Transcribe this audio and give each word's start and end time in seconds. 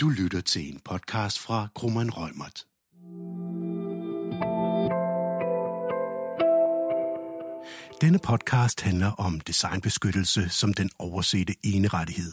Du 0.00 0.08
lytter 0.08 0.40
til 0.40 0.72
en 0.72 0.80
podcast 0.84 1.38
fra 1.38 1.68
Krummeren 1.74 2.10
Rømert. 2.10 2.66
Denne 8.00 8.18
podcast 8.18 8.80
handler 8.80 9.10
om 9.10 9.40
designbeskyttelse 9.40 10.48
som 10.48 10.72
den 10.72 10.90
oversete 10.98 11.54
enerettighed. 11.64 12.32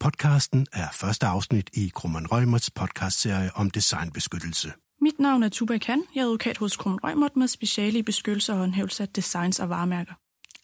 Podcasten 0.00 0.66
er 0.72 0.88
første 0.92 1.26
afsnit 1.26 1.70
i 1.72 1.90
Krummeren 1.94 2.32
Rømerts 2.32 2.70
podcastserie 2.70 3.50
om 3.54 3.70
designbeskyttelse. 3.70 4.72
Mit 5.00 5.18
navn 5.18 5.42
er 5.42 5.48
Tuba 5.48 5.78
Kan. 5.78 6.02
Jeg 6.14 6.20
er 6.20 6.24
advokat 6.24 6.56
hos 6.56 6.76
Krum 6.76 6.98
Rømert 7.04 7.36
med 7.36 7.48
speciale 7.48 7.98
i 7.98 8.02
beskyttelse 8.02 8.52
og 8.52 8.58
håndhævelse 8.58 9.02
af 9.02 9.08
designs 9.08 9.60
og 9.60 9.68
varemærker. 9.68 10.14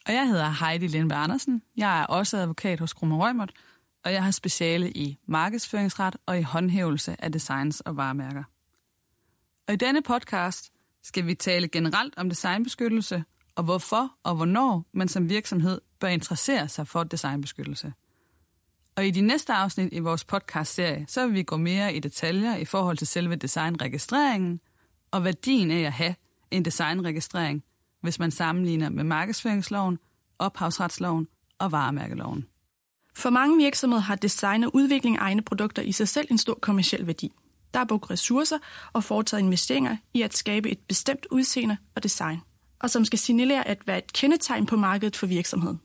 Og 0.07 0.13
jeg 0.13 0.29
hedder 0.29 0.65
Heidi 0.65 0.87
Lindberg 0.87 1.19
Andersen. 1.19 1.63
Jeg 1.77 2.01
er 2.01 2.07
også 2.07 2.37
advokat 2.37 2.81
hos 2.81 2.93
Krum 2.93 3.13
Rømert, 3.13 3.51
og 4.05 4.13
jeg 4.13 4.25
har 4.25 4.31
speciale 4.31 4.91
i 4.91 5.19
markedsføringsret 5.27 6.17
og 6.27 6.39
i 6.39 6.43
håndhævelse 6.43 7.17
af 7.19 7.33
designs 7.33 7.81
og 7.81 7.97
varemærker. 7.97 8.45
Og 9.69 9.75
i 9.75 9.77
denne 9.77 10.03
podcast 10.03 10.73
skal 11.03 11.27
vi 11.27 11.35
tale 11.35 11.69
generelt 11.69 12.15
om 12.17 12.29
designbeskyttelse, 12.29 13.25
og 13.55 13.65
hvorfor 13.65 14.15
og 14.23 14.35
hvornår 14.35 14.85
man 14.93 15.09
som 15.09 15.29
virksomhed 15.29 15.81
bør 16.01 16.09
interessere 16.09 16.69
sig 16.69 16.89
for 16.89 17.05
designbeskyttelse. 17.05 17.93
Og 18.97 19.07
i 19.07 19.11
de 19.11 19.21
næste 19.21 19.53
afsnit 19.53 19.93
i 19.93 19.99
vores 19.99 20.25
podcast-serie, 20.25 21.05
så 21.09 21.27
vil 21.27 21.35
vi 21.35 21.43
gå 21.43 21.57
mere 21.57 21.95
i 21.95 22.01
detaljer 22.01 22.57
i 22.57 22.65
forhold 22.65 22.97
til 22.97 23.07
selve 23.07 23.37
designregistreringen 23.37 24.61
og 25.11 25.25
værdien 25.25 25.71
af 25.71 25.81
at 25.81 25.93
have 25.93 26.15
en 26.51 26.65
designregistrering, 26.65 27.65
hvis 28.01 28.19
man 28.19 28.31
sammenligner 28.31 28.89
med 28.89 29.05
markedsføringsloven, 29.05 29.99
ophavsretsloven 30.39 31.29
og 31.59 31.73
varemærkeloven. 31.73 32.47
For 33.15 33.31
mange 33.31 33.57
virksomheder 33.57 34.03
har 34.03 34.15
design 34.15 34.65
og 34.65 34.75
udvikling 34.75 35.19
af 35.19 35.23
egne 35.23 35.43
produkter 35.43 35.83
i 35.83 35.93
sig 35.93 36.09
selv 36.09 36.27
en 36.31 36.39
stor 36.39 36.55
kommersiel 36.55 37.07
værdi. 37.07 37.33
Der 37.75 37.81
er 37.81 37.85
brugt 37.85 38.11
ressourcer 38.11 38.59
og 38.93 39.05
foretaget 39.05 39.43
investeringer 39.43 39.97
i 40.15 40.23
at 40.23 40.37
skabe 40.37 40.71
et 40.71 40.79
bestemt 40.89 41.27
udseende 41.31 41.77
og 41.97 42.03
design, 42.03 42.41
og 42.81 42.91
som 42.91 43.05
skal 43.05 43.19
signalere 43.19 43.69
at 43.69 43.87
være 43.87 43.99
et 43.99 44.13
kendetegn 44.13 44.67
på 44.67 44.77
markedet 44.77 45.17
for 45.17 45.27
virksomheden. 45.27 45.81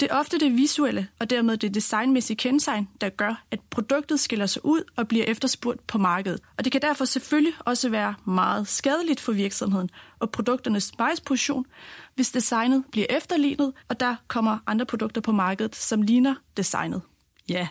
Det 0.00 0.08
er 0.10 0.14
ofte 0.14 0.38
det 0.38 0.56
visuelle 0.56 1.08
og 1.18 1.30
dermed 1.30 1.56
det 1.56 1.74
designmæssige 1.74 2.36
kendetegn, 2.36 2.88
der 3.00 3.08
gør, 3.08 3.44
at 3.50 3.60
produktet 3.70 4.20
skiller 4.20 4.46
sig 4.46 4.64
ud 4.64 4.82
og 4.96 5.08
bliver 5.08 5.24
efterspurgt 5.24 5.86
på 5.86 5.98
markedet. 5.98 6.40
Og 6.56 6.64
det 6.64 6.72
kan 6.72 6.82
derfor 6.82 7.04
selvfølgelig 7.04 7.52
også 7.58 7.88
være 7.88 8.14
meget 8.24 8.68
skadeligt 8.68 9.20
for 9.20 9.32
virksomheden 9.32 9.90
og 10.18 10.30
produkternes 10.30 10.98
markedsposition, 10.98 11.66
hvis 12.14 12.30
designet 12.30 12.84
bliver 12.90 13.06
efterlignet, 13.10 13.72
og 13.88 14.00
der 14.00 14.16
kommer 14.28 14.58
andre 14.66 14.86
produkter 14.86 15.20
på 15.20 15.32
markedet, 15.32 15.76
som 15.76 16.02
ligner 16.02 16.34
designet. 16.56 17.02
Ja, 17.48 17.68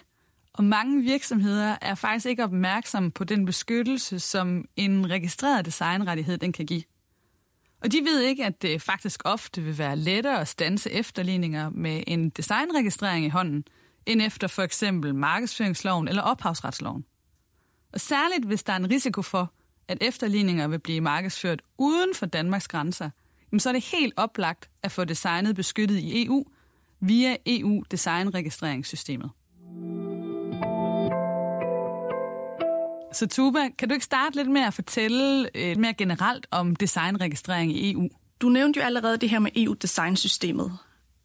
og 0.53 0.63
mange 0.63 1.01
virksomheder 1.01 1.75
er 1.81 1.95
faktisk 1.95 2.25
ikke 2.25 2.43
opmærksomme 2.43 3.11
på 3.11 3.23
den 3.23 3.45
beskyttelse, 3.45 4.19
som 4.19 4.65
en 4.75 5.09
registreret 5.09 5.65
designrettighed 5.65 6.37
den 6.37 6.51
kan 6.51 6.65
give. 6.65 6.83
Og 7.81 7.91
de 7.91 8.01
ved 8.03 8.21
ikke, 8.21 8.45
at 8.45 8.61
det 8.61 8.81
faktisk 8.81 9.21
ofte 9.25 9.61
vil 9.61 9.77
være 9.77 9.95
lettere 9.95 10.41
at 10.41 10.47
stanse 10.47 10.91
efterligninger 10.91 11.69
med 11.69 12.03
en 12.07 12.29
designregistrering 12.29 13.25
i 13.25 13.29
hånden, 13.29 13.63
end 14.05 14.21
efter 14.21 14.47
for 14.47 14.61
eksempel 14.63 15.15
markedsføringsloven 15.15 16.07
eller 16.07 16.21
ophavsretsloven. 16.21 17.05
Og 17.93 17.99
særligt 17.99 18.45
hvis 18.45 18.63
der 18.63 18.73
er 18.73 18.77
en 18.77 18.91
risiko 18.91 19.21
for, 19.21 19.53
at 19.87 19.97
efterligninger 20.01 20.67
vil 20.67 20.79
blive 20.79 21.01
markedsført 21.01 21.61
uden 21.77 22.15
for 22.15 22.25
Danmarks 22.25 22.67
grænser, 22.67 23.09
så 23.57 23.69
er 23.69 23.73
det 23.73 23.85
helt 23.91 24.13
oplagt 24.17 24.69
at 24.83 24.91
få 24.91 25.03
designet 25.05 25.55
beskyttet 25.55 25.97
i 25.97 26.25
EU 26.25 26.45
via 26.99 27.35
EU-designregistreringssystemet. 27.45 29.29
Så 33.13 33.27
Tuba, 33.27 33.69
kan 33.77 33.89
du 33.89 33.93
ikke 33.93 34.05
starte 34.05 34.35
lidt 34.35 34.49
med 34.49 34.61
at 34.61 34.73
fortælle 34.73 35.49
lidt 35.55 35.79
mere 35.79 35.93
generelt 35.93 36.47
om 36.51 36.75
designregistrering 36.75 37.71
i 37.71 37.91
EU? 37.91 38.09
Du 38.41 38.49
nævnte 38.49 38.79
jo 38.79 38.85
allerede 38.85 39.17
det 39.17 39.29
her 39.29 39.39
med 39.39 39.51
EU-designsystemet, 39.55 40.77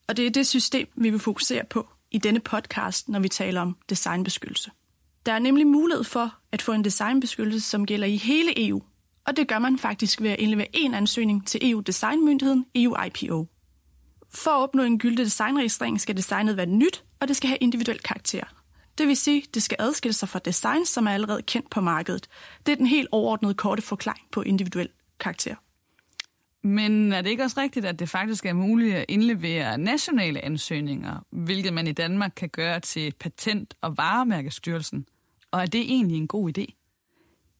og 0.09 0.17
det 0.17 0.27
er 0.27 0.31
det 0.31 0.47
system, 0.47 0.89
vi 0.97 1.11
vil 1.11 1.21
fokusere 1.21 1.65
på 1.71 1.89
i 2.11 2.19
denne 2.19 2.41
podcast, 2.41 3.09
når 3.09 3.21
vi 3.21 3.29
taler 3.29 3.61
om 3.61 3.77
designbeskyttelse. 3.89 4.71
Der 5.27 5.33
er 5.33 5.39
nemlig 5.39 5.67
mulighed 5.67 6.05
for 6.05 6.35
at 6.53 6.63
få 6.63 6.73
en 6.73 6.85
designbeskyttelse, 6.85 7.69
som 7.69 7.87
gælder 7.87 8.07
i 8.07 8.17
hele 8.17 8.69
EU, 8.69 8.83
og 9.27 9.37
det 9.37 9.49
gør 9.49 9.59
man 9.59 9.79
faktisk 9.79 10.21
ved 10.23 10.31
at 10.31 10.39
indlevere 10.39 10.69
en 10.73 10.95
ansøgning 10.95 11.47
til 11.47 11.71
EU-designmyndigheden 11.71 12.67
EU-IPO. 12.75 13.49
For 14.35 14.51
at 14.51 14.63
opnå 14.63 14.83
en 14.83 14.99
gyldig 14.99 15.25
designregistrering 15.25 16.01
skal 16.01 16.17
designet 16.17 16.57
være 16.57 16.67
nyt, 16.67 17.05
og 17.21 17.29
det 17.29 17.37
skal 17.37 17.49
have 17.49 17.59
individuel 17.59 17.99
karakter. 17.99 18.45
Det 18.99 19.09
vil 19.09 19.17
sige, 19.17 19.45
det 19.55 19.63
skal 19.63 19.77
adskille 19.81 20.13
sig 20.13 20.29
fra 20.29 20.39
design, 20.39 20.87
som 20.87 21.07
er 21.07 21.11
allerede 21.11 21.43
kendt 21.43 21.71
på 21.71 21.81
markedet. 21.81 22.29
Det 22.67 22.73
er 22.73 22.77
den 22.77 22.87
helt 22.87 23.09
overordnede 23.13 23.55
korte 23.55 23.83
forklaring 23.83 24.27
på 24.33 24.43
individuel 24.43 24.89
karakter. 25.21 25.55
Men 26.65 27.13
er 27.13 27.23
det 27.23 27.31
ikke 27.31 27.43
også 27.43 27.61
rigtigt, 27.61 27.87
at 27.87 27.99
det 27.99 28.09
faktisk 28.09 28.47
er 28.47 28.53
muligt 28.53 28.95
at 28.95 29.05
indlevere 29.09 29.79
nationale 29.79 30.45
ansøgninger, 30.45 31.25
hvilket 31.31 31.73
man 31.73 31.87
i 31.87 31.93
Danmark 31.93 32.33
kan 32.37 32.49
gøre 32.49 32.81
til 32.81 33.15
Patent- 33.25 33.75
og 33.81 33.97
Varemærkestyrelsen? 33.97 35.07
Og 35.51 35.61
er 35.61 35.67
det 35.67 35.81
egentlig 35.81 36.17
en 36.17 36.29
god 36.29 36.59
idé? 36.59 36.65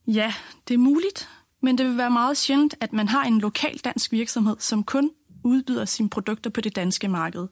Ja, 0.07 0.35
det 0.69 0.75
er 0.75 0.79
muligt, 0.79 1.29
men 1.61 1.79
det 1.79 1.87
vil 1.87 1.97
være 1.97 2.11
meget 2.11 2.37
sjældent, 2.37 2.75
at 2.81 2.93
man 2.93 3.09
har 3.09 3.25
en 3.25 3.39
lokal 3.39 3.79
dansk 3.79 4.13
virksomhed, 4.13 4.57
som 4.59 4.85
kun 4.85 5.11
udbyder 5.45 5.85
sine 5.85 6.11
produkter 6.11 6.51
på 6.51 6.61
det 6.61 6.77
danske 6.77 7.09
marked. 7.09 7.49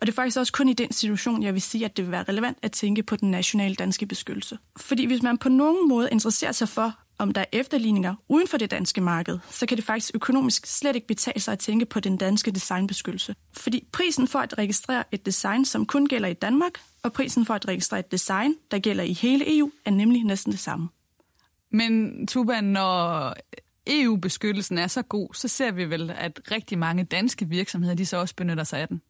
Og 0.00 0.06
det 0.06 0.12
er 0.12 0.14
faktisk 0.14 0.38
også 0.38 0.52
kun 0.52 0.68
i 0.68 0.72
den 0.72 0.92
situation, 0.92 1.42
jeg 1.42 1.54
vil 1.54 1.62
sige, 1.62 1.84
at 1.84 1.96
det 1.96 2.04
vil 2.04 2.12
være 2.12 2.24
relevant 2.28 2.58
at 2.62 2.72
tænke 2.72 3.02
på 3.02 3.16
den 3.16 3.30
nationale 3.30 3.74
danske 3.74 4.06
beskyttelse. 4.06 4.58
Fordi 4.76 5.06
hvis 5.06 5.22
man 5.22 5.38
på 5.38 5.48
nogen 5.48 5.88
måde 5.88 6.08
interesserer 6.12 6.52
sig 6.52 6.68
for, 6.68 6.94
om 7.18 7.32
der 7.32 7.40
er 7.40 7.44
efterligninger 7.52 8.14
uden 8.28 8.48
for 8.48 8.56
det 8.56 8.70
danske 8.70 9.00
marked, 9.00 9.38
så 9.50 9.66
kan 9.66 9.76
det 9.76 9.84
faktisk 9.84 10.10
økonomisk 10.14 10.66
slet 10.66 10.96
ikke 10.96 11.06
betale 11.06 11.40
sig 11.40 11.52
at 11.52 11.58
tænke 11.58 11.86
på 11.86 12.00
den 12.00 12.16
danske 12.16 12.50
designbeskyttelse. 12.50 13.34
Fordi 13.56 13.88
prisen 13.92 14.28
for 14.28 14.38
at 14.38 14.58
registrere 14.58 15.04
et 15.12 15.26
design, 15.26 15.64
som 15.64 15.86
kun 15.86 16.06
gælder 16.06 16.28
i 16.28 16.34
Danmark, 16.34 16.72
og 17.02 17.12
prisen 17.12 17.46
for 17.46 17.54
at 17.54 17.68
registrere 17.68 18.00
et 18.00 18.12
design, 18.12 18.54
der 18.70 18.78
gælder 18.78 19.04
i 19.04 19.12
hele 19.12 19.58
EU, 19.58 19.70
er 19.84 19.90
nemlig 19.90 20.24
næsten 20.24 20.52
det 20.52 20.60
samme. 20.60 20.88
Men 21.70 22.26
Tuba, 22.26 22.60
når 22.60 23.34
EU-beskyttelsen 23.86 24.78
er 24.78 24.86
så 24.86 25.02
god, 25.02 25.34
så 25.34 25.48
ser 25.48 25.72
vi 25.72 25.84
vel, 25.84 26.10
at 26.10 26.40
rigtig 26.50 26.78
mange 26.78 27.04
danske 27.04 27.48
virksomheder, 27.48 27.94
de 27.94 28.06
så 28.06 28.16
også 28.16 28.34
benytter 28.34 28.64
sig 28.64 28.80
af 28.80 28.88
den. 28.88 29.02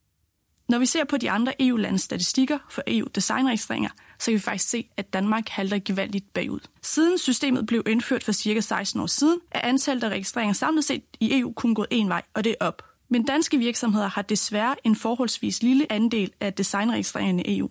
Når 0.68 0.78
vi 0.78 0.86
ser 0.86 1.04
på 1.04 1.16
de 1.16 1.30
andre 1.30 1.62
EU-landes 1.62 2.02
statistikker 2.02 2.58
for 2.70 2.82
EU-designregistreringer, 2.86 3.90
så 4.18 4.24
kan 4.24 4.34
vi 4.34 4.38
faktisk 4.38 4.70
se, 4.70 4.88
at 4.96 5.12
Danmark 5.12 5.48
halter 5.48 5.78
gevaldigt 5.84 6.32
bagud. 6.32 6.60
Siden 6.82 7.18
systemet 7.18 7.66
blev 7.66 7.82
indført 7.86 8.24
for 8.24 8.32
cirka 8.32 8.60
16 8.60 9.00
år 9.00 9.06
siden, 9.06 9.40
er 9.50 9.60
antallet 9.60 10.04
af 10.04 10.08
registreringer 10.08 10.54
samlet 10.54 10.84
set 10.84 11.02
i 11.20 11.40
EU 11.40 11.52
kun 11.52 11.74
gået 11.74 11.88
en 11.90 12.08
vej, 12.08 12.22
og 12.34 12.44
det 12.44 12.50
er 12.60 12.66
op. 12.66 12.82
Men 13.08 13.24
danske 13.24 13.58
virksomheder 13.58 14.08
har 14.08 14.22
desværre 14.22 14.74
en 14.84 14.96
forholdsvis 14.96 15.62
lille 15.62 15.92
andel 15.92 16.32
af 16.40 16.52
designregistreringerne 16.52 17.42
i 17.42 17.58
EU. 17.58 17.70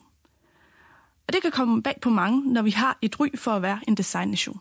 Og 1.27 1.33
det 1.33 1.41
kan 1.41 1.51
komme 1.51 1.83
bag 1.83 1.95
på 2.01 2.09
mange, 2.09 2.53
når 2.53 2.62
vi 2.62 2.72
har 2.72 2.97
et 3.01 3.19
ry 3.19 3.27
for 3.35 3.51
at 3.51 3.62
være 3.62 3.79
en 3.88 3.95
designnation. 3.95 4.59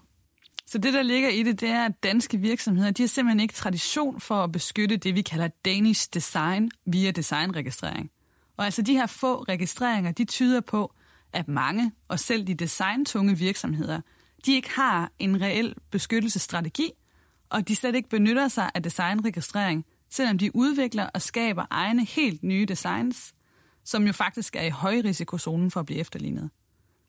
Så 0.67 0.79
det, 0.79 0.93
der 0.93 1.03
ligger 1.03 1.29
i 1.29 1.43
det, 1.43 1.61
det 1.61 1.69
er, 1.69 1.85
at 1.85 2.03
danske 2.03 2.39
virksomheder, 2.39 2.91
de 2.91 3.03
har 3.03 3.09
simpelthen 3.09 3.41
ikke 3.41 3.55
tradition 3.55 4.21
for 4.21 4.35
at 4.35 4.53
beskytte 4.53 4.97
det, 4.97 5.15
vi 5.15 5.23
kalder 5.23 5.49
Danish 5.65 6.09
design 6.15 6.71
via 6.87 7.11
designregistrering. 7.11 8.11
Og 8.57 8.65
altså 8.65 8.83
de 8.83 8.93
her 8.93 9.07
få 9.07 9.43
registreringer, 9.43 10.13
de 10.13 10.25
tyder 10.25 10.61
på, 10.61 10.95
at 11.33 11.49
mange, 11.49 11.93
og 12.09 12.21
selv 12.21 12.47
de 12.47 12.55
designtunge 12.55 13.39
virksomheder, 13.39 14.01
de 14.47 14.55
ikke 14.55 14.71
har 14.71 15.13
en 15.19 15.41
reel 15.41 15.75
beskyttelsesstrategi, 15.91 16.91
og 17.51 17.69
de 17.69 17.77
slet 17.77 17.95
ikke 17.95 18.09
benytter 18.09 18.49
sig 18.49 18.71
af 18.75 18.83
designregistrering, 18.83 19.85
selvom 20.11 20.39
de 20.39 20.57
udvikler 20.57 21.09
og 21.15 21.23
skaber 21.23 21.67
egne 21.71 22.05
helt 22.05 22.43
nye 22.43 22.67
designs, 22.67 23.35
som 23.85 24.07
jo 24.07 24.13
faktisk 24.13 24.57
er 24.57 24.63
i 24.63 24.71
højrisikozonen 24.71 25.71
for 25.71 25.81
at 25.81 25.87
blive 25.87 26.01
efterlignet. 26.01 26.51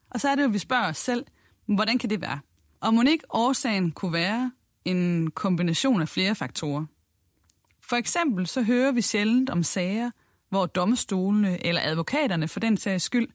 Og 0.09 0.21
så 0.21 0.29
er 0.29 0.35
det 0.35 0.43
jo, 0.43 0.47
vi 0.47 0.57
spørger 0.57 0.87
os 0.87 0.97
selv, 0.97 1.25
hvordan 1.65 1.97
kan 1.97 2.09
det 2.09 2.21
være? 2.21 2.39
Og 2.79 2.93
må 2.93 3.01
ikke 3.01 3.25
årsagen 3.29 3.91
kunne 3.91 4.13
være 4.13 4.51
en 4.85 5.31
kombination 5.31 6.01
af 6.01 6.09
flere 6.09 6.35
faktorer? 6.35 6.85
For 7.81 7.95
eksempel 7.95 8.47
så 8.47 8.61
hører 8.61 8.91
vi 8.91 9.01
sjældent 9.01 9.49
om 9.49 9.63
sager, 9.63 10.11
hvor 10.55 10.65
domstolene 10.65 11.65
eller 11.65 11.81
advokaterne 11.83 12.47
for 12.47 12.59
den 12.59 12.77
sags 12.77 13.03
skyld 13.03 13.27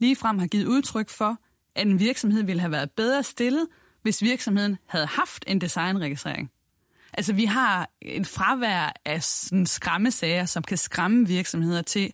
ligefrem 0.00 0.38
har 0.38 0.46
givet 0.46 0.66
udtryk 0.66 1.08
for, 1.08 1.38
at 1.76 1.86
en 1.86 1.98
virksomhed 1.98 2.42
ville 2.42 2.60
have 2.60 2.72
været 2.72 2.90
bedre 2.90 3.22
stillet, 3.22 3.66
hvis 4.02 4.22
virksomheden 4.22 4.78
havde 4.86 5.06
haft 5.06 5.44
en 5.46 5.60
designregistrering. 5.60 6.50
Altså 7.12 7.32
vi 7.32 7.44
har 7.44 7.90
et 8.02 8.26
fravær 8.26 8.92
af 9.04 9.22
sådan 9.22 9.66
skræmmesager, 9.66 10.44
som 10.44 10.62
kan 10.62 10.76
skræmme 10.76 11.26
virksomheder 11.26 11.82
til 11.82 12.12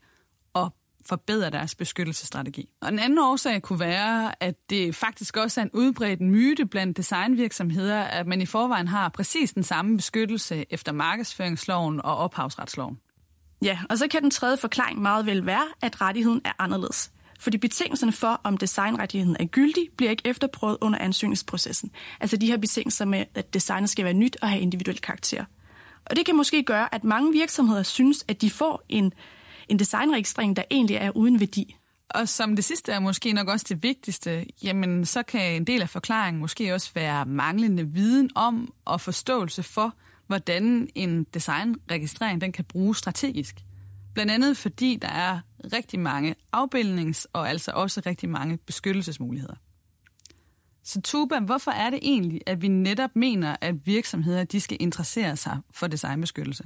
at 0.55 0.69
forbedre 1.07 1.51
deres 1.51 1.75
beskyttelsesstrategi. 1.75 2.69
Og 2.81 2.89
en 2.89 2.99
anden 2.99 3.19
årsag 3.19 3.63
kunne 3.63 3.81
være, 3.81 4.43
at 4.43 4.55
det 4.71 4.95
faktisk 4.95 5.37
også 5.37 5.61
er 5.61 5.65
en 5.65 5.71
udbredt 5.73 6.21
myte 6.21 6.67
blandt 6.67 6.97
designvirksomheder, 6.97 8.03
at 8.03 8.27
man 8.27 8.41
i 8.41 8.47
forvejen 8.47 8.89
har 8.89 9.09
præcis 9.09 9.53
den 9.53 9.63
samme 9.63 9.97
beskyttelse 9.97 10.65
efter 10.71 10.93
markedsføringsloven 10.93 12.01
og 12.05 12.17
ophavsretsloven. 12.17 12.99
Ja, 13.63 13.79
og 13.91 13.99
så 13.99 14.09
kan 14.09 14.23
den 14.23 14.31
tredje 14.31 14.57
forklaring 14.57 15.03
meget 15.03 15.27
vel 15.27 15.47
være, 15.47 15.65
at 15.83 16.01
rettigheden 16.01 16.41
er 16.45 16.53
anderledes. 16.59 17.11
fordi 17.43 17.59
betingelserne 17.59 18.13
for, 18.13 18.41
om 18.45 18.57
designrettigheden 18.57 19.37
er 19.41 19.45
gyldig, 19.45 19.89
bliver 19.97 20.11
ikke 20.11 20.23
efterprøvet 20.27 20.79
under 20.81 20.99
ansøgningsprocessen. 20.99 21.91
Altså 22.21 22.37
de 22.37 22.47
her 22.47 22.57
betingelser 22.57 23.05
med, 23.05 23.25
at 23.35 23.55
designet 23.55 23.91
skal 23.91 24.05
være 24.05 24.15
nyt 24.15 24.37
og 24.43 24.49
have 24.49 24.61
individuel 24.63 25.01
karakter. 25.01 25.45
Og 26.05 26.17
det 26.17 26.27
kan 26.27 26.37
måske 26.37 26.63
gøre, 26.63 26.95
at 26.95 27.05
mange 27.05 27.33
virksomheder 27.33 27.83
synes, 27.83 28.25
at 28.29 28.41
de 28.41 28.51
får 28.51 28.83
en, 28.89 29.13
en 29.69 29.79
designregistrering, 29.79 30.57
der 30.57 30.63
egentlig 30.71 30.97
er 30.97 31.11
uden 31.17 31.41
værdi. 31.41 31.77
Og 32.11 32.29
som 32.29 32.57
det 32.57 32.65
sidste 32.65 32.93
er 32.93 33.01
måske 33.01 33.33
nok 33.33 33.49
også 33.49 33.67
det 33.69 33.83
vigtigste, 33.83 34.47
jamen 34.63 35.05
så 35.05 35.23
kan 35.23 35.57
en 35.57 35.65
del 35.65 35.83
af 35.83 35.89
forklaringen 35.89 36.41
måske 36.41 36.75
også 36.75 36.91
være 36.95 37.27
manglende 37.27 37.89
viden 37.89 38.31
om 38.35 38.73
og 38.85 39.01
forståelse 39.01 39.63
for, 39.63 39.95
hvordan 40.27 40.89
en 40.95 41.25
designregistrering 41.25 42.41
den 42.41 42.53
kan 42.53 42.65
bruges 42.65 42.99
strategisk. 42.99 43.65
Blandt 44.15 44.33
andet 44.33 44.57
fordi 44.57 44.99
der 45.03 45.09
er 45.09 45.41
rigtig 45.73 46.01
mange 46.01 46.35
afbildnings- 46.57 47.25
og 47.33 47.49
altså 47.51 47.71
også 47.75 48.03
rigtig 48.07 48.29
mange 48.29 48.57
beskyttelsesmuligheder. 48.57 49.55
Så 50.85 51.01
Tuba, 51.01 51.41
hvorfor 51.41 51.71
er 51.71 51.91
det 51.91 51.99
egentlig, 52.03 52.41
at 52.47 52.63
vi 52.63 52.69
netop 52.69 53.17
mener, 53.17 53.57
at 53.61 53.87
virksomheder 53.87 54.45
de 54.45 54.61
skal 54.61 54.77
interessere 54.81 55.37
sig 55.37 55.59
for 55.71 55.87
designbeskyttelse? 55.87 56.65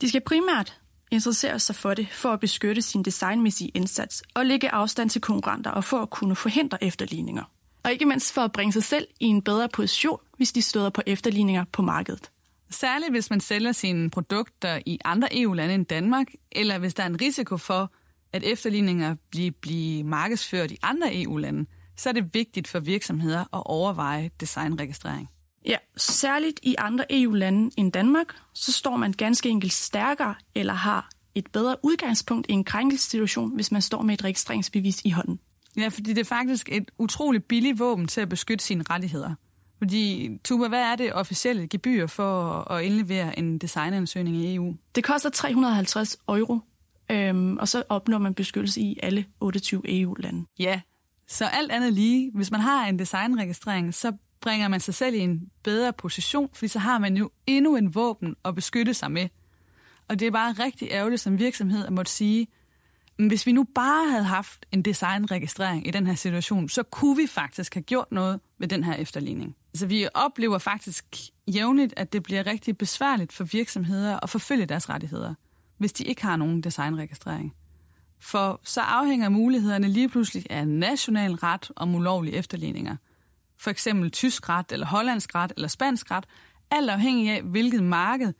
De 0.00 0.08
skal 0.08 0.20
primært 0.20 0.80
interessere 1.10 1.58
sig 1.58 1.76
for 1.76 1.94
det 1.94 2.08
for 2.12 2.32
at 2.32 2.40
beskytte 2.40 2.82
sin 2.82 3.02
designmæssige 3.02 3.68
indsats 3.68 4.22
og 4.34 4.46
lægge 4.46 4.70
afstand 4.70 5.10
til 5.10 5.20
konkurrenter 5.20 5.70
og 5.70 5.84
for 5.84 6.02
at 6.02 6.10
kunne 6.10 6.36
forhindre 6.36 6.84
efterligninger. 6.84 7.42
Og 7.82 7.92
ikke 7.92 8.04
mindst 8.04 8.32
for 8.32 8.40
at 8.40 8.52
bringe 8.52 8.72
sig 8.72 8.82
selv 8.82 9.06
i 9.20 9.24
en 9.24 9.42
bedre 9.42 9.68
position, 9.68 10.18
hvis 10.36 10.52
de 10.52 10.62
støder 10.62 10.90
på 10.90 11.02
efterligninger 11.06 11.64
på 11.72 11.82
markedet. 11.82 12.30
Særligt 12.70 13.10
hvis 13.10 13.30
man 13.30 13.40
sælger 13.40 13.72
sine 13.72 14.10
produkter 14.10 14.78
i 14.86 14.98
andre 15.04 15.28
EU-lande 15.32 15.74
end 15.74 15.86
Danmark, 15.86 16.26
eller 16.52 16.78
hvis 16.78 16.94
der 16.94 17.02
er 17.02 17.06
en 17.06 17.20
risiko 17.20 17.56
for, 17.56 17.92
at 18.32 18.44
efterligninger 18.44 19.16
bliver, 19.30 19.50
bliver 19.60 20.04
markedsført 20.04 20.70
i 20.70 20.78
andre 20.82 21.22
EU-lande, 21.22 21.66
så 21.96 22.08
er 22.08 22.12
det 22.12 22.34
vigtigt 22.34 22.68
for 22.68 22.80
virksomheder 22.80 23.40
at 23.40 23.62
overveje 23.66 24.30
designregistrering. 24.40 25.28
Ja, 25.66 25.76
særligt 25.96 26.60
i 26.62 26.74
andre 26.78 27.04
EU-lande 27.10 27.70
end 27.76 27.92
Danmark, 27.92 28.26
så 28.54 28.72
står 28.72 28.96
man 28.96 29.12
ganske 29.12 29.48
enkelt 29.48 29.72
stærkere 29.72 30.34
eller 30.54 30.74
har 30.74 31.10
et 31.34 31.46
bedre 31.52 31.76
udgangspunkt 31.82 32.46
i 32.48 32.52
en 32.52 32.64
krænkelsessituation, 32.64 33.54
hvis 33.54 33.72
man 33.72 33.82
står 33.82 34.02
med 34.02 34.14
et 34.14 34.24
registreringsbevis 34.24 35.00
i 35.04 35.10
hånden. 35.10 35.40
Ja, 35.76 35.88
fordi 35.88 36.12
det 36.12 36.20
er 36.20 36.24
faktisk 36.24 36.68
et 36.72 36.90
utroligt 36.98 37.48
billigt 37.48 37.78
våben 37.78 38.06
til 38.06 38.20
at 38.20 38.28
beskytte 38.28 38.64
sine 38.64 38.84
rettigheder. 38.90 39.34
Fordi, 39.78 40.30
Tuba, 40.44 40.68
hvad 40.68 40.82
er 40.82 40.96
det 40.96 41.12
officielle 41.12 41.68
gebyr 41.68 42.06
for 42.06 42.52
at 42.72 42.84
indlevere 42.84 43.38
en 43.38 43.58
designansøgning 43.58 44.36
i 44.36 44.54
EU? 44.54 44.76
Det 44.94 45.04
koster 45.04 45.30
350 45.30 46.16
euro, 46.28 46.60
øhm, 47.10 47.56
og 47.56 47.68
så 47.68 47.82
opnår 47.88 48.18
man 48.18 48.34
beskyttelse 48.34 48.80
i 48.80 48.98
alle 49.02 49.24
28 49.40 49.82
EU-lande. 50.00 50.46
Ja, 50.58 50.80
så 51.28 51.44
alt 51.44 51.72
andet 51.72 51.92
lige, 51.92 52.30
hvis 52.34 52.50
man 52.50 52.60
har 52.60 52.86
en 52.86 52.98
designregistrering, 52.98 53.94
så 53.94 54.12
bringer 54.40 54.68
man 54.68 54.80
sig 54.80 54.94
selv 54.94 55.14
i 55.14 55.18
en 55.18 55.50
bedre 55.62 55.92
position, 55.92 56.48
fordi 56.52 56.68
så 56.68 56.78
har 56.78 56.98
man 56.98 57.16
jo 57.16 57.30
endnu 57.46 57.76
en 57.76 57.94
våben 57.94 58.36
at 58.44 58.54
beskytte 58.54 58.94
sig 58.94 59.10
med. 59.10 59.28
Og 60.08 60.20
det 60.20 60.26
er 60.26 60.30
bare 60.30 60.52
rigtig 60.52 60.88
ærgerligt 60.90 61.20
som 61.20 61.38
virksomhed 61.38 61.86
at 61.86 61.92
måtte 61.92 62.12
sige, 62.12 62.46
hvis 63.18 63.46
vi 63.46 63.52
nu 63.52 63.64
bare 63.74 64.10
havde 64.10 64.24
haft 64.24 64.66
en 64.72 64.82
designregistrering 64.82 65.86
i 65.86 65.90
den 65.90 66.06
her 66.06 66.14
situation, 66.14 66.68
så 66.68 66.82
kunne 66.82 67.16
vi 67.16 67.26
faktisk 67.26 67.74
have 67.74 67.82
gjort 67.82 68.12
noget 68.12 68.40
ved 68.58 68.68
den 68.68 68.84
her 68.84 68.94
efterligning. 68.94 69.56
Så 69.74 69.86
vi 69.86 70.08
oplever 70.14 70.58
faktisk 70.58 71.04
jævnligt, 71.54 71.94
at 71.96 72.12
det 72.12 72.22
bliver 72.22 72.46
rigtig 72.46 72.78
besværligt 72.78 73.32
for 73.32 73.44
virksomheder 73.44 74.20
at 74.22 74.30
forfølge 74.30 74.66
deres 74.66 74.88
rettigheder, 74.88 75.34
hvis 75.78 75.92
de 75.92 76.04
ikke 76.04 76.22
har 76.22 76.36
nogen 76.36 76.60
designregistrering. 76.60 77.54
For 78.20 78.60
så 78.64 78.80
afhænger 78.80 79.28
mulighederne 79.28 79.88
lige 79.88 80.08
pludselig 80.08 80.46
af 80.50 80.68
national 80.68 81.34
ret 81.34 81.70
om 81.76 81.94
ulovlige 81.94 82.36
efterligninger. 82.36 82.96
For 83.58 83.70
eksempel 83.70 84.10
tysk 84.10 84.48
ret, 84.48 84.72
eller 84.72 84.86
hollandsk 84.86 85.34
ret, 85.34 85.52
eller 85.56 85.68
spansk 85.68 86.10
ret, 86.10 86.24
alt 86.70 86.90
afhængig 86.90 87.30
af, 87.30 87.42
hvilket 87.42 87.82
marked 87.82 88.32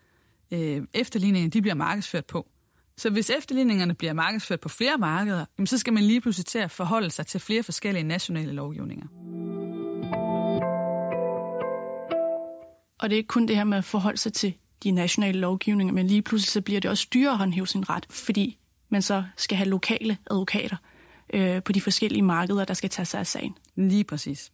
øh, 0.50 0.82
efterligningerne 0.94 1.50
de 1.50 1.62
bliver 1.62 1.74
markedsført 1.74 2.26
på. 2.26 2.48
Så 2.96 3.10
hvis 3.10 3.30
efterligningerne 3.30 3.94
bliver 3.94 4.12
markedsført 4.12 4.60
på 4.60 4.68
flere 4.68 4.98
markeder, 4.98 5.44
så 5.64 5.78
skal 5.78 5.92
man 5.92 6.02
lige 6.02 6.20
pludselig 6.20 6.46
til 6.46 6.58
at 6.58 6.70
forholde 6.70 7.10
sig 7.10 7.26
til 7.26 7.40
flere 7.40 7.62
forskellige 7.62 8.04
nationale 8.04 8.52
lovgivninger. 8.52 9.06
Og 12.98 13.10
det 13.10 13.16
er 13.16 13.18
ikke 13.18 13.28
kun 13.28 13.48
det 13.48 13.56
her 13.56 13.64
med 13.64 13.78
at 13.78 13.84
forholde 13.84 14.18
sig 14.18 14.32
til 14.32 14.54
de 14.82 14.90
nationale 14.90 15.40
lovgivninger, 15.40 15.94
men 15.94 16.06
lige 16.06 16.22
pludselig 16.22 16.50
så 16.50 16.60
bliver 16.60 16.80
det 16.80 16.90
også 16.90 17.06
dyrere 17.14 17.32
at 17.32 17.38
håndhæve 17.38 17.66
sin 17.66 17.88
ret, 17.88 18.06
fordi 18.10 18.58
man 18.88 19.02
så 19.02 19.24
skal 19.36 19.56
have 19.56 19.68
lokale 19.68 20.16
advokater 20.30 20.76
øh, 21.34 21.62
på 21.62 21.72
de 21.72 21.80
forskellige 21.80 22.22
markeder, 22.22 22.64
der 22.64 22.74
skal 22.74 22.90
tage 22.90 23.06
sig 23.06 23.20
af 23.20 23.26
sagen. 23.26 23.56
Lige 23.76 24.04
præcis. 24.04 24.52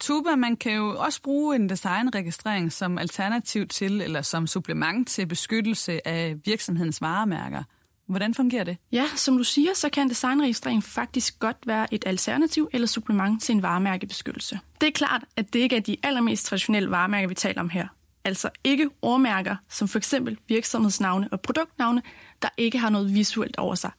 Tuba, 0.00 0.36
man 0.36 0.56
kan 0.56 0.72
jo 0.72 0.98
også 0.98 1.22
bruge 1.22 1.56
en 1.56 1.68
designregistrering 1.68 2.72
som 2.72 2.98
alternativ 2.98 3.68
til, 3.68 4.00
eller 4.00 4.22
som 4.22 4.46
supplement 4.46 5.08
til 5.08 5.26
beskyttelse 5.26 6.08
af 6.08 6.36
virksomhedens 6.44 7.00
varemærker. 7.00 7.62
Hvordan 8.08 8.34
fungerer 8.34 8.64
det? 8.64 8.76
Ja, 8.92 9.04
som 9.16 9.36
du 9.36 9.44
siger, 9.44 9.74
så 9.74 9.88
kan 9.88 10.08
designregistrering 10.08 10.84
faktisk 10.84 11.38
godt 11.38 11.56
være 11.66 11.94
et 11.94 12.02
alternativ 12.06 12.68
eller 12.72 12.86
supplement 12.86 13.42
til 13.42 13.54
en 13.54 13.62
varemærkebeskyttelse. 13.62 14.60
Det 14.80 14.86
er 14.86 14.92
klart, 14.92 15.24
at 15.36 15.52
det 15.52 15.58
ikke 15.58 15.76
er 15.76 15.80
de 15.80 15.96
allermest 16.02 16.46
traditionelle 16.46 16.90
varemærker, 16.90 17.28
vi 17.28 17.34
taler 17.34 17.60
om 17.60 17.68
her. 17.68 17.86
Altså 18.24 18.50
ikke 18.64 18.90
ordmærker, 19.02 19.56
som 19.68 19.88
for 19.88 19.98
eksempel 19.98 20.38
virksomhedsnavne 20.48 21.28
og 21.32 21.40
produktnavne, 21.40 22.02
der 22.42 22.48
ikke 22.56 22.78
har 22.78 22.90
noget 22.90 23.14
visuelt 23.14 23.56
over 23.56 23.74
sig. 23.74 23.90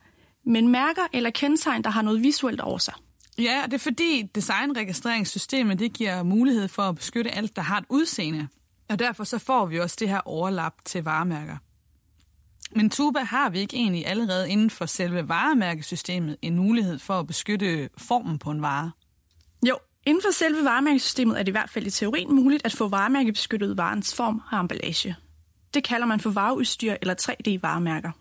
Men 0.45 0.67
mærker 0.67 1.01
eller 1.13 1.29
kendetegn, 1.29 1.83
der 1.83 1.89
har 1.89 2.01
noget 2.01 2.23
visuelt 2.23 2.61
over 2.61 2.77
sig. 2.77 2.93
Ja, 3.37 3.63
og 3.63 3.71
det 3.71 3.73
er 3.73 3.79
fordi 3.79 4.29
designregistreringssystemet 4.35 5.79
det 5.79 5.93
giver 5.93 6.23
mulighed 6.23 6.67
for 6.67 6.81
at 6.81 6.95
beskytte 6.95 7.31
alt, 7.31 7.55
der 7.55 7.61
har 7.61 7.77
et 7.77 7.85
udseende. 7.89 8.47
Og 8.89 8.99
derfor 8.99 9.23
så 9.23 9.37
får 9.37 9.65
vi 9.65 9.79
også 9.79 9.95
det 9.99 10.09
her 10.09 10.21
overlap 10.25 10.73
til 10.85 11.03
varemærker. 11.03 11.57
Men 12.75 12.89
Tuba 12.89 13.19
har 13.19 13.49
vi 13.49 13.59
ikke 13.59 13.77
egentlig 13.77 14.07
allerede 14.07 14.49
inden 14.49 14.69
for 14.69 14.85
selve 14.85 15.29
varemærkesystemet 15.29 16.37
en 16.41 16.55
mulighed 16.55 16.99
for 16.99 17.19
at 17.19 17.27
beskytte 17.27 17.89
formen 17.97 18.39
på 18.39 18.51
en 18.51 18.61
vare? 18.61 18.91
Jo, 19.67 19.77
inden 20.05 20.23
for 20.23 20.31
selve 20.31 20.63
varemærkesystemet 20.63 21.39
er 21.39 21.43
det 21.43 21.47
i 21.47 21.51
hvert 21.51 21.69
fald 21.69 21.87
i 21.87 21.89
teorien 21.89 22.35
muligt 22.35 22.65
at 22.65 22.73
få 22.73 22.87
varemærkebeskyttet 22.87 23.77
varens 23.77 24.15
form 24.15 24.41
og 24.51 24.59
emballage. 24.59 25.15
Det 25.73 25.83
kalder 25.83 26.07
man 26.07 26.19
for 26.19 26.29
vareudstyr 26.29 26.95
eller 27.01 27.15
3D-varemærker. 27.21 28.11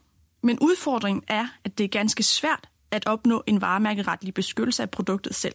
Men 0.42 0.58
udfordringen 0.58 1.22
er, 1.28 1.46
at 1.64 1.78
det 1.78 1.84
er 1.84 1.88
ganske 1.88 2.22
svært 2.22 2.68
at 2.90 3.06
opnå 3.06 3.42
en 3.46 3.60
varemærkeretlig 3.60 4.34
beskyttelse 4.34 4.82
af 4.82 4.90
produktet 4.90 5.34
selv, 5.34 5.54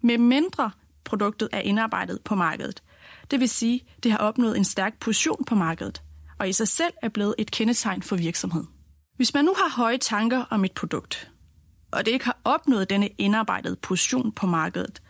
med 0.00 0.18
mindre 0.18 0.70
produktet 1.04 1.48
er 1.52 1.60
indarbejdet 1.60 2.18
på 2.24 2.34
markedet. 2.34 2.82
Det 3.30 3.40
vil 3.40 3.48
sige, 3.48 3.80
det 4.02 4.10
har 4.12 4.18
opnået 4.18 4.56
en 4.56 4.64
stærk 4.64 4.98
position 5.00 5.44
på 5.44 5.54
markedet, 5.54 6.02
og 6.38 6.48
i 6.48 6.52
sig 6.52 6.68
selv 6.68 6.92
er 7.02 7.08
blevet 7.08 7.34
et 7.38 7.50
kendetegn 7.50 8.02
for 8.02 8.16
virksomheden. 8.16 8.68
Hvis 9.16 9.34
man 9.34 9.44
nu 9.44 9.54
har 9.56 9.76
høje 9.76 9.98
tanker 9.98 10.44
om 10.50 10.64
et 10.64 10.72
produkt, 10.72 11.30
og 11.90 12.06
det 12.06 12.12
ikke 12.12 12.24
har 12.24 12.38
opnået 12.44 12.90
denne 12.90 13.08
indarbejdede 13.18 13.76
position 13.76 14.32
på 14.32 14.46
markedet, 14.46 15.02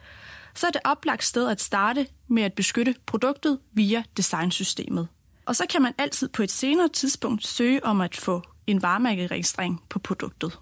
så 0.54 0.66
er 0.66 0.70
det 0.70 0.80
oplagt 0.84 1.24
sted 1.24 1.48
at 1.48 1.60
starte 1.60 2.06
med 2.28 2.42
at 2.42 2.52
beskytte 2.52 2.94
produktet 3.06 3.58
via 3.72 4.02
designsystemet. 4.16 5.08
Og 5.46 5.56
så 5.56 5.66
kan 5.70 5.82
man 5.82 5.92
altid 5.98 6.28
på 6.28 6.42
et 6.42 6.50
senere 6.50 6.88
tidspunkt 6.88 7.46
søge 7.46 7.84
om 7.84 8.00
at 8.00 8.16
få 8.16 8.42
en 8.66 8.82
varemærkeregistrering 8.82 9.82
på 9.88 9.98
produktet. 9.98 10.58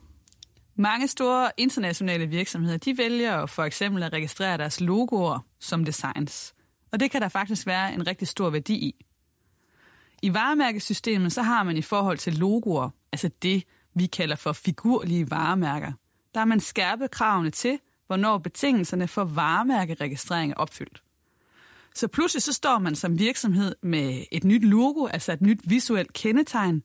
Mange 0.76 1.08
store 1.08 1.50
internationale 1.56 2.26
virksomheder 2.26 2.78
de 2.78 2.98
vælger 2.98 3.46
for 3.46 3.64
eksempel 3.64 4.02
at 4.02 4.12
registrere 4.12 4.58
deres 4.58 4.80
logoer 4.80 5.38
som 5.60 5.84
designs. 5.84 6.54
Og 6.92 7.00
det 7.00 7.10
kan 7.10 7.22
der 7.22 7.28
faktisk 7.28 7.66
være 7.66 7.94
en 7.94 8.06
rigtig 8.06 8.28
stor 8.28 8.50
værdi 8.50 8.74
i. 8.74 9.04
I 10.22 10.34
varemærkesystemet 10.34 11.32
så 11.32 11.42
har 11.42 11.62
man 11.62 11.76
i 11.76 11.82
forhold 11.82 12.18
til 12.18 12.34
logoer, 12.34 12.90
altså 13.12 13.30
det 13.42 13.64
vi 13.94 14.06
kalder 14.06 14.36
for 14.36 14.52
figurlige 14.52 15.30
varemærker, 15.30 15.92
der 16.34 16.40
har 16.40 16.44
man 16.44 16.60
skærpet 16.60 17.10
kravene 17.10 17.50
til, 17.50 17.78
hvornår 18.06 18.38
betingelserne 18.38 19.08
for 19.08 19.24
varemærkeregistrering 19.24 20.52
er 20.52 20.56
opfyldt. 20.56 21.02
Så 21.94 22.08
pludselig 22.08 22.42
så 22.42 22.52
står 22.52 22.78
man 22.78 22.94
som 22.94 23.18
virksomhed 23.18 23.74
med 23.82 24.24
et 24.32 24.44
nyt 24.44 24.64
logo, 24.64 25.06
altså 25.06 25.32
et 25.32 25.40
nyt 25.40 25.60
visuelt 25.64 26.12
kendetegn, 26.12 26.82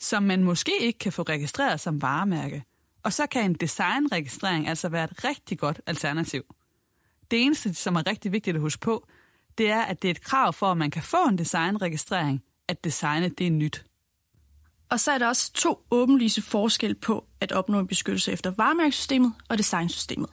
som 0.00 0.22
man 0.22 0.42
måske 0.42 0.72
ikke 0.80 0.98
kan 0.98 1.12
få 1.12 1.22
registreret 1.22 1.80
som 1.80 2.02
varemærke. 2.02 2.64
Og 3.02 3.12
så 3.12 3.26
kan 3.26 3.44
en 3.44 3.54
designregistrering 3.54 4.68
altså 4.68 4.88
være 4.88 5.04
et 5.04 5.24
rigtig 5.24 5.58
godt 5.58 5.80
alternativ. 5.86 6.42
Det 7.30 7.42
eneste, 7.42 7.74
som 7.74 7.96
er 7.96 8.06
rigtig 8.06 8.32
vigtigt 8.32 8.54
at 8.54 8.60
huske 8.60 8.80
på, 8.80 9.08
det 9.58 9.70
er, 9.70 9.82
at 9.82 10.02
det 10.02 10.08
er 10.08 10.12
et 10.12 10.24
krav 10.24 10.52
for, 10.52 10.66
at 10.70 10.76
man 10.76 10.90
kan 10.90 11.02
få 11.02 11.28
en 11.28 11.38
designregistrering, 11.38 12.42
at 12.68 12.84
designet 12.84 13.38
det 13.38 13.46
er 13.46 13.50
nyt. 13.50 13.84
Og 14.90 15.00
så 15.00 15.12
er 15.12 15.18
der 15.18 15.26
også 15.26 15.52
to 15.52 15.78
åbenlyse 15.90 16.42
forskel 16.42 16.94
på 16.94 17.24
at 17.40 17.52
opnå 17.52 17.78
en 17.78 17.86
beskyttelse 17.86 18.32
efter 18.32 18.50
varemærkesystemet 18.50 19.32
og 19.48 19.58
designsystemet. 19.58 20.28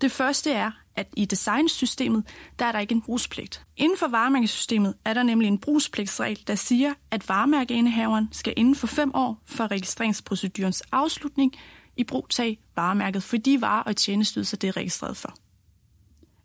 Det 0.00 0.12
første 0.12 0.52
er, 0.52 0.70
at 0.96 1.08
i 1.16 1.24
designsystemet, 1.24 2.24
der 2.58 2.64
er 2.64 2.72
der 2.72 2.78
ikke 2.78 2.94
en 2.94 3.02
brugspligt. 3.02 3.64
Inden 3.76 3.98
for 3.98 4.08
varemærkesystemet 4.08 4.94
er 5.04 5.14
der 5.14 5.22
nemlig 5.22 5.48
en 5.48 5.58
brugspligtsregel, 5.58 6.42
der 6.46 6.54
siger, 6.54 6.94
at 7.10 7.28
varemærkeindehaveren 7.28 8.28
skal 8.32 8.54
inden 8.56 8.74
for 8.74 8.86
fem 8.86 9.10
år 9.14 9.42
fra 9.46 9.66
registreringsprocedurens 9.66 10.80
afslutning 10.92 11.54
i 11.96 12.04
brugtag 12.04 12.58
varemærket 12.76 13.22
for 13.22 13.36
de 13.36 13.60
varer 13.60 13.82
og 13.82 13.96
tjenestydelser, 13.96 14.56
det 14.56 14.68
er 14.68 14.76
registreret 14.76 15.16
for. 15.16 15.34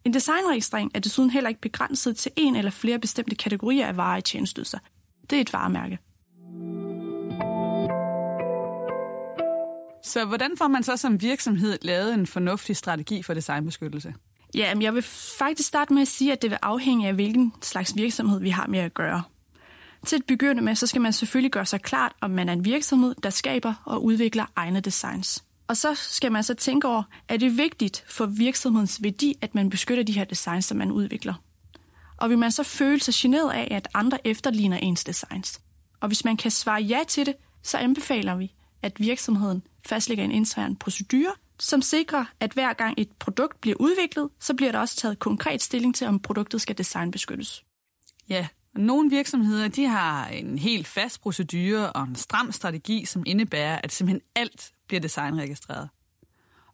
En 0.06 0.14
designregistrering 0.14 0.92
er 0.94 1.00
desuden 1.00 1.30
heller 1.30 1.50
ikke 1.50 1.62
begrænset 1.62 2.18
til 2.18 2.32
en 2.36 2.56
eller 2.56 2.72
flere 2.72 3.00
bestemte 3.00 3.36
kategorier 3.36 3.88
af 3.88 3.98
varer 3.98 4.18
og 4.18 4.24
tjenestydelser. 4.24 4.80
Det 5.30 5.36
er 5.36 5.42
et 5.42 5.54
varemærke. 5.54 6.00
Så 10.04 10.26
hvordan 10.26 10.52
får 10.58 10.68
man 10.68 10.84
så 10.84 10.98
som 10.98 11.22
virksomhed 11.22 11.78
lavet 11.82 12.14
en 12.14 12.28
fornuftig 12.28 12.78
strategi 12.78 13.24
for 13.24 13.34
designbeskyttelse? 13.34 14.14
Ja, 14.56 14.76
men 14.76 14.82
jeg 14.82 14.94
vil 14.94 15.04
faktisk 15.38 15.68
starte 15.68 15.94
med 15.94 16.02
at 16.02 16.08
sige, 16.08 16.32
at 16.32 16.42
det 16.42 16.50
vil 16.50 16.60
afhænge 16.62 17.08
af, 17.08 17.14
hvilken 17.14 17.54
slags 17.62 17.96
virksomhed 17.96 18.40
vi 18.40 18.50
har 18.50 18.68
med 18.68 18.80
at 18.80 18.94
gøre. 18.94 19.24
Til 20.06 20.16
at 20.16 20.26
begynde 20.28 20.62
med, 20.62 20.76
så 20.76 20.88
skal 20.88 21.02
man 21.02 21.14
selvfølgelig 21.14 21.52
gøre 21.52 21.66
sig 21.66 21.82
klart, 21.82 22.12
om 22.22 22.32
man 22.32 22.50
er 22.50 22.54
en 22.54 22.66
virksomhed, 22.66 23.16
der 23.24 23.30
skaber 23.30 23.74
og 23.86 24.04
udvikler 24.04 24.46
egne 24.56 24.80
designs. 24.80 25.44
Og 25.68 25.78
så 25.78 25.96
skal 25.96 26.32
man 26.32 26.44
så 26.44 26.54
tænke 26.54 26.88
over, 26.88 27.04
er 27.30 27.38
det 27.38 27.58
vigtigt 27.58 28.04
for 28.08 28.26
virksomhedens 28.26 29.04
værdi, 29.04 29.38
at 29.42 29.56
man 29.56 29.70
beskytter 29.70 30.04
de 30.04 30.12
her 30.12 30.24
designs, 30.24 30.66
som 30.66 30.78
man 30.78 30.92
udvikler? 30.92 31.34
Og 32.18 32.30
vil 32.30 32.38
man 32.38 32.52
så 32.52 32.64
føle 32.64 33.00
sig 33.00 33.14
generet 33.18 33.52
af, 33.52 33.68
at 33.72 33.88
andre 33.94 34.28
efterligner 34.28 34.78
ens 34.78 35.04
designs? 35.04 35.62
Og 36.00 36.08
hvis 36.08 36.26
man 36.26 36.38
kan 36.38 36.52
svare 36.52 36.82
ja 36.82 37.00
til 37.08 37.26
det, 37.26 37.36
så 37.64 37.78
anbefaler 37.78 38.36
vi, 38.36 38.54
at 38.82 39.00
virksomheden 39.00 39.64
fastlægger 39.88 40.24
en 40.24 40.32
intern 40.32 40.76
procedure, 40.76 41.34
som 41.60 41.82
sikrer, 41.82 42.26
at 42.40 42.52
hver 42.52 42.74
gang 42.74 42.94
et 42.98 43.12
produkt 43.20 43.62
bliver 43.62 43.78
udviklet, 43.80 44.30
så 44.40 44.54
bliver 44.54 44.72
der 44.72 44.80
også 44.80 44.96
taget 44.96 45.20
konkret 45.20 45.62
stilling 45.62 45.96
til, 45.96 46.08
om 46.08 46.20
produktet 46.20 46.62
skal 46.62 46.78
designbeskyttes. 46.78 47.64
Ja, 48.30 48.48
nogle 48.76 49.10
virksomheder 49.10 49.68
de 49.68 49.86
har 49.86 50.28
en 50.28 50.60
helt 50.60 50.88
fast 50.88 51.22
procedure 51.22 51.94
og 51.94 52.04
en 52.04 52.16
stram 52.16 52.52
strategi, 52.52 53.06
som 53.06 53.24
indebærer, 53.26 53.80
at 53.84 53.92
simpelthen 53.92 54.22
alt 54.36 54.72
bliver 54.88 55.02
designregistreret. 55.02 55.90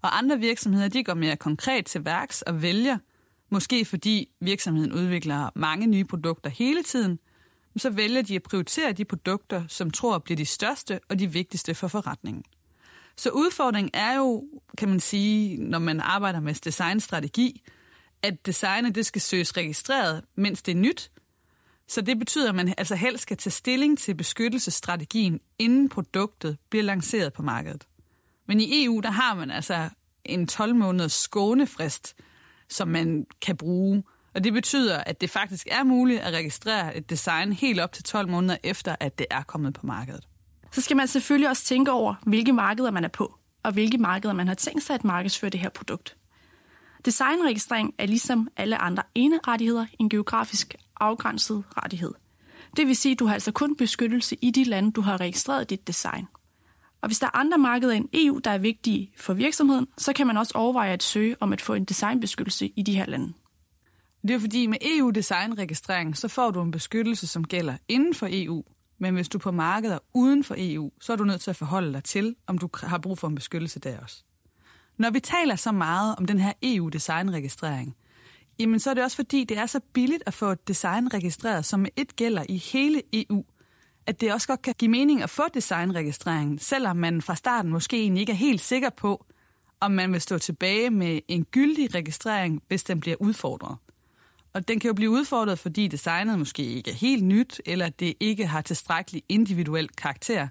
Og 0.01 0.17
andre 0.17 0.39
virksomheder 0.39 0.87
de 0.87 1.03
går 1.03 1.13
mere 1.13 1.35
konkret 1.35 1.85
til 1.85 2.05
værks 2.05 2.41
og 2.41 2.61
vælger, 2.61 2.97
måske 3.51 3.85
fordi 3.85 4.29
virksomheden 4.41 4.93
udvikler 4.93 5.49
mange 5.55 5.87
nye 5.87 6.05
produkter 6.05 6.49
hele 6.49 6.83
tiden, 6.83 7.19
så 7.77 7.89
vælger 7.89 8.21
de 8.21 8.35
at 8.35 8.43
prioritere 8.43 8.91
de 8.91 9.05
produkter, 9.05 9.63
som 9.67 9.91
tror 9.91 10.17
bliver 10.17 10.37
de 10.37 10.45
største 10.45 10.99
og 11.09 11.19
de 11.19 11.31
vigtigste 11.31 11.75
for 11.75 11.87
forretningen. 11.87 12.43
Så 13.17 13.29
udfordringen 13.29 13.91
er 13.93 14.15
jo, 14.15 14.43
kan 14.77 14.89
man 14.89 14.99
sige, 14.99 15.57
når 15.57 15.79
man 15.79 15.99
arbejder 15.99 16.39
med 16.39 16.53
designstrategi, 16.53 17.61
at 18.23 18.45
designet 18.45 18.95
det 18.95 19.05
skal 19.05 19.21
søges 19.21 19.57
registreret, 19.57 20.23
mens 20.35 20.61
det 20.61 20.71
er 20.71 20.75
nyt. 20.75 21.11
Så 21.87 22.01
det 22.01 22.19
betyder, 22.19 22.49
at 22.49 22.55
man 22.55 22.73
altså 22.77 22.95
helst 22.95 23.21
skal 23.21 23.37
tage 23.37 23.51
stilling 23.51 23.97
til 23.97 24.15
beskyttelsesstrategien, 24.15 25.39
inden 25.59 25.89
produktet 25.89 26.57
bliver 26.69 26.83
lanceret 26.83 27.33
på 27.33 27.41
markedet. 27.41 27.87
Men 28.47 28.59
i 28.59 28.85
EU, 28.85 28.99
der 28.99 29.11
har 29.11 29.35
man 29.35 29.51
altså 29.51 29.89
en 30.25 30.47
12 30.47 30.75
måneders 30.75 31.13
skånefrist, 31.13 32.15
som 32.71 32.87
man 32.87 33.25
kan 33.41 33.57
bruge. 33.57 34.03
Og 34.35 34.43
det 34.43 34.53
betyder, 34.53 34.97
at 34.97 35.21
det 35.21 35.29
faktisk 35.29 35.67
er 35.71 35.83
muligt 35.83 36.21
at 36.21 36.33
registrere 36.33 36.97
et 36.97 37.09
design 37.09 37.53
helt 37.53 37.79
op 37.79 37.91
til 37.91 38.03
12 38.03 38.29
måneder 38.29 38.57
efter, 38.63 38.95
at 38.99 39.19
det 39.19 39.25
er 39.29 39.41
kommet 39.41 39.73
på 39.73 39.85
markedet 39.85 40.27
så 40.71 40.81
skal 40.81 40.97
man 40.97 41.07
selvfølgelig 41.07 41.49
også 41.49 41.65
tænke 41.65 41.91
over, 41.91 42.15
hvilke 42.25 42.53
markeder 42.53 42.91
man 42.91 43.03
er 43.03 43.07
på, 43.07 43.35
og 43.63 43.71
hvilke 43.71 43.97
markeder 43.97 44.33
man 44.33 44.47
har 44.47 44.55
tænkt 44.55 44.83
sig 44.83 44.93
at 44.93 45.03
markedsføre 45.03 45.49
det 45.49 45.59
her 45.59 45.69
produkt. 45.69 46.15
Designregistrering 47.05 47.93
er 47.97 48.05
ligesom 48.05 48.47
alle 48.57 48.77
andre 48.77 49.03
ene 49.15 49.39
rettigheder 49.47 49.85
en 49.99 50.09
geografisk 50.09 50.75
afgrænset 50.99 51.63
rettighed. 51.77 52.13
Det 52.77 52.87
vil 52.87 52.95
sige, 52.95 53.11
at 53.11 53.19
du 53.19 53.25
har 53.25 53.33
altså 53.33 53.51
kun 53.51 53.75
beskyttelse 53.75 54.37
i 54.41 54.51
de 54.51 54.63
lande, 54.63 54.91
du 54.91 55.01
har 55.01 55.21
registreret 55.21 55.69
dit 55.69 55.87
design. 55.87 56.27
Og 57.01 57.09
hvis 57.09 57.19
der 57.19 57.27
er 57.27 57.35
andre 57.35 57.57
markeder 57.57 57.93
end 57.93 58.09
EU, 58.13 58.39
der 58.43 58.51
er 58.51 58.57
vigtige 58.57 59.11
for 59.17 59.33
virksomheden, 59.33 59.87
så 59.97 60.13
kan 60.13 60.27
man 60.27 60.37
også 60.37 60.53
overveje 60.55 60.93
at 60.93 61.03
søge 61.03 61.35
om 61.39 61.53
at 61.53 61.61
få 61.61 61.73
en 61.73 61.85
designbeskyttelse 61.85 62.71
i 62.75 62.81
de 62.81 62.95
her 62.95 63.05
lande. 63.05 63.33
Det 64.21 64.31
er 64.31 64.39
fordi 64.39 64.67
med 64.67 64.77
EU-designregistrering, 64.81 66.17
så 66.17 66.27
får 66.27 66.51
du 66.51 66.61
en 66.61 66.71
beskyttelse, 66.71 67.27
som 67.27 67.43
gælder 67.43 67.77
inden 67.87 68.13
for 68.13 68.27
EU, 68.31 68.63
men 68.99 69.13
hvis 69.13 69.29
du 69.29 69.37
er 69.37 69.39
på 69.39 69.51
markeder 69.51 69.99
uden 70.13 70.43
for 70.43 70.55
EU, 70.57 70.91
så 71.01 71.13
er 71.13 71.17
du 71.17 71.23
nødt 71.23 71.41
til 71.41 71.49
at 71.49 71.55
forholde 71.55 71.93
dig 71.93 72.03
til, 72.03 72.35
om 72.47 72.57
du 72.57 72.69
har 72.73 72.97
brug 72.97 73.17
for 73.17 73.27
en 73.27 73.35
beskyttelse 73.35 73.79
der 73.79 73.99
også. 73.99 74.23
Når 74.97 75.09
vi 75.09 75.19
taler 75.19 75.55
så 75.55 75.71
meget 75.71 76.15
om 76.17 76.25
den 76.25 76.39
her 76.39 76.53
EU-designregistrering, 76.63 77.95
jamen 78.59 78.79
så 78.79 78.89
er 78.89 78.93
det 78.93 79.03
også 79.03 79.15
fordi, 79.15 79.43
det 79.43 79.57
er 79.57 79.65
så 79.65 79.79
billigt 79.93 80.23
at 80.25 80.33
få 80.33 80.51
et 80.51 80.67
design 80.67 81.13
registreret, 81.13 81.65
som 81.65 81.85
et 81.95 82.15
gælder 82.15 82.43
i 82.49 82.57
hele 82.57 83.01
EU, 83.13 83.43
at 84.05 84.21
det 84.21 84.33
også 84.33 84.47
godt 84.47 84.61
kan 84.61 84.75
give 84.77 84.91
mening 84.91 85.23
at 85.23 85.29
få 85.29 85.43
designregistreringen, 85.53 86.59
selvom 86.59 86.97
man 86.97 87.21
fra 87.21 87.35
starten 87.35 87.71
måske 87.71 88.01
egentlig 88.01 88.21
ikke 88.21 88.31
er 88.31 88.35
helt 88.35 88.61
sikker 88.61 88.89
på, 88.89 89.25
om 89.79 89.91
man 89.91 90.13
vil 90.13 90.21
stå 90.21 90.37
tilbage 90.37 90.89
med 90.89 91.19
en 91.27 91.45
gyldig 91.45 91.95
registrering, 91.95 92.61
hvis 92.67 92.83
den 92.83 92.99
bliver 92.99 93.17
udfordret. 93.19 93.77
Og 94.53 94.67
den 94.67 94.79
kan 94.79 94.87
jo 94.87 94.93
blive 94.93 95.09
udfordret, 95.09 95.59
fordi 95.59 95.87
designet 95.87 96.39
måske 96.39 96.63
ikke 96.63 96.91
er 96.91 96.95
helt 96.95 97.23
nyt, 97.23 97.61
eller 97.65 97.89
det 97.89 98.13
ikke 98.19 98.47
har 98.47 98.61
tilstrækkelig 98.61 99.23
individuel 99.29 99.89
karakter. 99.89 100.47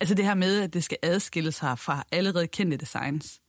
Altså 0.00 0.14
det 0.14 0.24
her 0.24 0.34
med, 0.34 0.60
at 0.60 0.74
det 0.74 0.84
skal 0.84 0.98
adskille 1.02 1.52
sig 1.52 1.78
fra 1.78 2.04
allerede 2.12 2.46
kendte 2.46 2.76
designs. 2.76 3.40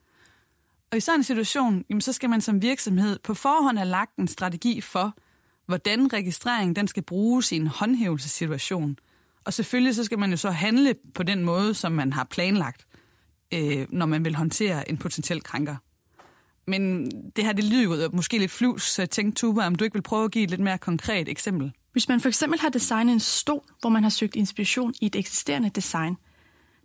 Og 0.92 0.98
i 0.98 1.00
sådan 1.00 1.20
en 1.20 1.24
situation, 1.24 1.86
jamen, 1.90 2.02
så 2.02 2.14
skal 2.14 2.30
man 2.30 2.42
som 2.42 2.62
virksomhed 2.62 3.20
på 3.20 3.34
forhånd 3.34 3.78
have 3.78 3.90
lagt 3.90 4.18
en 4.18 4.28
strategi 4.28 4.82
for, 4.82 5.14
hvordan 5.66 6.14
registreringen 6.14 6.76
den 6.76 6.88
skal 6.88 7.04
bruges 7.04 7.52
i 7.52 7.56
en 7.56 7.68
håndhævelsessituation. 7.68 8.98
Og 9.46 9.54
selvfølgelig 9.54 9.96
så 9.96 10.04
skal 10.04 10.20
man 10.20 10.32
jo 10.32 10.38
så 10.38 10.52
handle 10.52 10.96
på 11.16 11.24
den 11.24 11.44
måde, 11.44 11.74
som 11.74 11.92
man 11.92 12.14
har 12.14 12.24
planlagt, 12.24 12.86
øh, 13.54 13.88
når 13.90 14.06
man 14.06 14.26
vil 14.26 14.36
håndtere 14.36 14.90
en 14.90 14.98
potentiel 14.98 15.44
krænker. 15.44 15.76
Men 16.68 17.12
det 17.36 17.46
her, 17.46 17.54
det 17.54 17.64
lyder 17.64 18.04
jo 18.04 18.10
måske 18.14 18.38
lidt 18.38 18.52
flus, 18.52 18.84
så 18.84 19.02
jeg 19.02 19.10
tænkte, 19.10 19.40
Tuba, 19.40 19.66
om 19.66 19.76
du 19.76 19.84
ikke 19.84 19.94
vil 19.94 20.02
prøve 20.02 20.26
at 20.26 20.32
give 20.32 20.44
et 20.44 20.50
lidt 20.50 20.62
mere 20.62 20.78
konkret 20.78 21.30
eksempel? 21.30 21.72
Hvis 21.92 22.10
man 22.10 22.22
for 22.22 22.28
eksempel 22.28 22.60
har 22.60 22.70
designet 22.70 23.14
en 23.14 23.20
stol, 23.20 23.64
hvor 23.82 23.90
man 23.90 24.04
har 24.04 24.10
søgt 24.10 24.36
inspiration 24.36 24.94
i 25.02 25.06
et 25.06 25.16
eksisterende 25.16 25.70
design, 25.70 26.18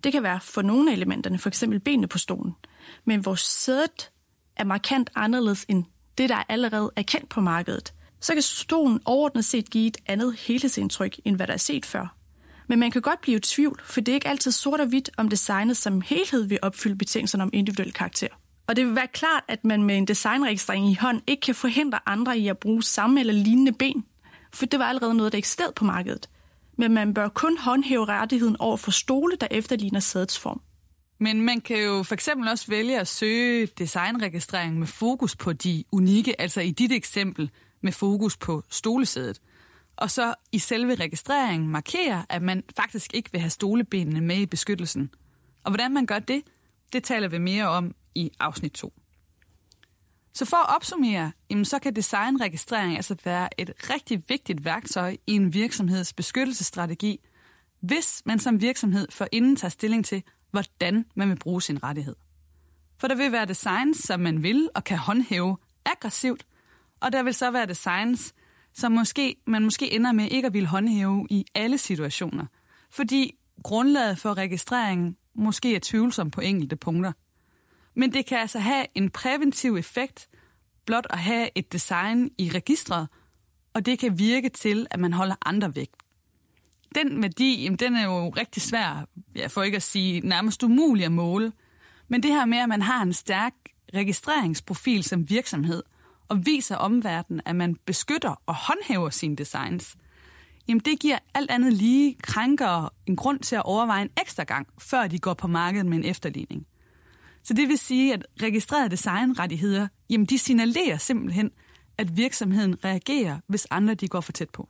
det 0.05 0.13
kan 0.13 0.23
være 0.23 0.41
for 0.41 0.63
nogle 0.63 0.91
af 0.91 0.95
elementerne, 0.95 1.39
for 1.39 1.49
eksempel 1.49 1.81
benene 1.81 2.07
på 2.07 2.19
stolen, 2.19 2.53
men 3.05 3.21
hvor 3.21 3.35
sædet 3.35 4.11
er 4.57 4.65
markant 4.65 5.11
anderledes 5.15 5.65
end 5.69 5.85
det, 6.19 6.29
der 6.29 6.43
allerede 6.49 6.93
er 6.97 7.03
kendt 7.03 7.29
på 7.29 7.41
markedet, 7.41 7.95
så 8.21 8.33
kan 8.33 8.43
stolen 8.43 9.01
overordnet 9.05 9.45
set 9.45 9.71
give 9.71 9.87
et 9.87 9.97
andet 10.07 10.37
helhedsindtryk, 10.39 11.21
end 11.25 11.37
hvad 11.37 11.47
der 11.47 11.53
er 11.53 11.57
set 11.57 11.87
før. 11.87 12.17
Men 12.67 12.79
man 12.79 12.91
kan 12.91 13.03
godt 13.03 13.21
blive 13.21 13.37
i 13.37 13.41
tvivl, 13.41 13.81
for 13.85 14.01
det 14.01 14.13
er 14.13 14.15
ikke 14.15 14.29
altid 14.29 14.51
sort 14.51 14.81
og 14.81 14.87
hvidt, 14.87 15.11
om 15.17 15.29
designet 15.29 15.77
som 15.77 16.01
helhed 16.01 16.45
vil 16.45 16.59
opfylde 16.63 16.97
betingelserne 16.97 17.45
om 17.45 17.51
individuel 17.53 17.93
karakter. 17.93 18.29
Og 18.67 18.77
det 18.77 18.87
vil 18.87 18.95
være 18.95 19.07
klart, 19.07 19.45
at 19.49 19.65
man 19.65 19.83
med 19.83 19.97
en 19.97 20.07
designregistrering 20.07 20.91
i 20.91 20.95
hånd 20.95 21.23
ikke 21.27 21.41
kan 21.41 21.55
forhindre 21.55 21.99
andre 22.07 22.39
i 22.39 22.49
at 22.49 22.59
bruge 22.59 22.83
samme 22.83 23.21
eller 23.21 23.33
lignende 23.33 23.73
ben, 23.73 24.05
for 24.55 24.67
det 24.67 24.79
var 24.79 24.85
allerede 24.85 25.15
noget, 25.15 25.33
der 25.33 25.39
eksisterede 25.39 25.73
på 25.77 25.85
markedet. 25.85 26.29
Men 26.79 26.95
man 26.95 27.15
bør 27.15 27.29
kun 27.29 27.59
håndhæve 27.59 28.05
rettigheden 28.05 28.57
over 28.59 28.77
for 28.77 28.91
stole, 28.91 29.37
der 29.41 29.47
efterligner 29.51 30.01
sædets 30.01 30.39
form. 30.39 30.61
Men 31.19 31.41
man 31.41 31.61
kan 31.61 31.85
jo 31.85 32.03
for 32.03 32.15
eksempel 32.15 32.49
også 32.49 32.67
vælge 32.69 33.01
at 33.01 33.09
søge 33.09 33.67
designregistrering 33.67 34.79
med 34.79 34.87
fokus 34.87 35.37
på 35.37 35.53
de 35.53 35.85
unikke, 35.93 36.41
altså 36.41 36.61
i 36.61 36.71
dit 36.71 36.93
eksempel 36.93 37.51
med 37.83 37.93
fokus 37.93 38.37
på 38.37 38.63
stolesædet. 38.71 39.41
Og 39.97 40.11
så 40.11 40.35
i 40.53 40.59
selve 40.59 40.95
registreringen 40.95 41.69
markere, 41.69 42.27
at 42.29 42.43
man 42.43 42.63
faktisk 42.77 43.15
ikke 43.15 43.33
vil 43.33 43.41
have 43.41 43.51
stolebenene 43.51 44.21
med 44.21 44.37
i 44.37 44.47
beskyttelsen. 44.47 45.11
Og 45.65 45.71
hvordan 45.71 45.95
man 45.95 46.07
gør 46.07 46.19
det, 46.19 46.43
det 46.93 47.05
taler 47.05 47.29
vi 47.29 47.39
mere 47.39 47.69
om 47.69 47.95
i 48.15 48.31
afsnit 48.41 48.73
2. 48.73 48.93
Så 50.35 50.45
for 50.45 50.57
at 50.57 50.77
opsummere, 50.77 51.33
så 51.65 51.79
kan 51.79 51.97
designregistrering 51.97 52.97
altså 52.97 53.17
være 53.25 53.61
et 53.61 53.71
rigtig 53.91 54.23
vigtigt 54.29 54.65
værktøj 54.65 55.17
i 55.27 55.33
en 55.33 55.55
virksomheds 55.55 56.13
beskyttelsesstrategi, 56.13 57.21
hvis 57.81 58.23
man 58.25 58.39
som 58.39 58.61
virksomhed 58.61 59.09
for 59.11 59.29
inden 59.33 59.57
tager 59.57 59.71
stilling 59.71 60.05
til, 60.05 60.23
hvordan 60.51 61.05
man 61.15 61.29
vil 61.29 61.39
bruge 61.39 61.63
sin 61.63 61.83
rettighed. 61.83 62.17
For 62.99 63.09
der 63.09 63.15
vil 63.15 63.33
være 63.33 63.47
designs, 63.47 63.99
som 63.99 64.21
man 64.21 64.43
vil 64.43 64.69
og 64.75 64.85
kan 64.85 64.99
håndhæve 64.99 65.57
aggressivt, 65.85 66.47
og 67.01 67.13
der 67.13 67.23
vil 67.23 67.35
så 67.35 67.51
være 67.51 67.67
designs, 67.67 68.35
som 68.77 68.93
måske, 68.93 69.37
man 69.47 69.65
måske 69.65 69.93
ender 69.93 70.13
med 70.13 70.29
ikke 70.31 70.47
at 70.47 70.53
ville 70.53 70.69
håndhæve 70.69 71.27
i 71.31 71.45
alle 71.55 71.79
situationer, 71.79 72.47
fordi 72.91 73.35
grundlaget 73.63 74.19
for 74.19 74.35
registreringen 74.35 75.17
måske 75.35 75.75
er 75.75 75.81
tvivlsom 75.83 76.31
på 76.31 76.41
enkelte 76.41 76.77
punkter– 76.77 77.13
men 77.97 78.13
det 78.13 78.27
kan 78.27 78.39
altså 78.39 78.59
have 78.59 78.87
en 78.95 79.11
præventiv 79.11 79.77
effekt 79.77 80.29
blot 80.85 81.07
at 81.11 81.19
have 81.19 81.49
et 81.55 81.73
design 81.73 82.31
i 82.39 82.51
registret, 82.55 83.09
og 83.75 83.87
det 83.87 83.99
kan 83.99 84.19
virke 84.19 84.49
til, 84.49 84.87
at 84.91 85.01
man 85.01 85.13
holder 85.13 85.35
andre 85.45 85.75
væk. 85.75 85.91
Den 86.95 87.23
værdi, 87.23 87.63
jamen, 87.63 87.79
den 87.79 87.97
er 87.97 88.05
jo 88.05 88.29
rigtig 88.29 88.63
svær, 88.63 89.09
ja, 89.37 89.47
for 89.47 89.63
ikke 89.63 89.77
at 89.77 89.83
sige 89.83 90.21
nærmest 90.21 90.63
umulig 90.63 91.05
at 91.05 91.13
måle. 91.13 91.53
Men 92.09 92.23
det 92.23 92.31
her 92.31 92.45
med, 92.45 92.59
at 92.59 92.69
man 92.69 92.83
har 92.83 93.03
en 93.03 93.13
stærk 93.13 93.55
registreringsprofil 93.95 95.05
som 95.05 95.31
virksomhed, 95.31 95.83
og 96.29 96.47
viser 96.47 96.77
omverdenen, 96.77 97.41
at 97.45 97.57
man 97.57 97.77
beskytter 97.87 98.43
og 98.47 98.55
håndhæver 98.55 99.11
sine 99.11 99.37
designs, 99.37 99.97
jamen 100.69 100.81
det 100.81 101.01
giver 101.01 101.19
alt 101.35 101.51
andet 101.51 101.73
lige 101.73 102.17
krænkere 102.23 102.91
en 103.07 103.17
grund 103.17 103.39
til 103.41 103.57
at 103.57 103.63
overveje 103.63 104.03
en 104.03 104.11
ekstra 104.21 104.45
gang, 104.45 104.69
før 104.79 105.07
de 105.07 105.19
går 105.19 105.35
på 105.35 105.47
markedet 105.47 105.87
med 105.87 105.99
en 105.99 106.05
efterligning. 106.05 106.67
Så 107.43 107.55
det 107.55 107.69
vil 107.69 107.79
sige, 107.79 108.15
at 108.15 108.27
registrerede 108.43 108.89
designrettigheder, 108.89 109.89
jamen 110.11 110.27
de 110.27 110.39
signalerer 110.39 110.97
simpelthen, 110.97 111.51
at 111.99 112.17
virksomheden 112.17 112.85
reagerer, 112.85 113.39
hvis 113.47 113.67
andre 113.71 113.95
de 113.95 114.09
går 114.09 114.21
for 114.21 114.33
tæt 114.33 114.51
på. 114.51 114.69